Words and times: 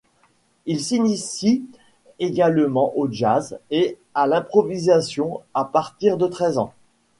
Il 0.65 0.79
s’initie 0.79 1.63
également 2.17 2.97
au 2.97 3.07
jazz 3.11 3.59
et 3.69 3.99
à 4.15 4.25
l’improvisation 4.25 5.41
à 5.53 5.63
partir 5.63 6.17
de 6.17 6.25
treize 6.25 6.57
ans. 6.57 6.73